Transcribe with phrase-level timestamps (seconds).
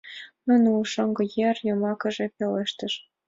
[0.45, 2.93] —Ну, ну,— шоҥго нер йымакыже пелештыш.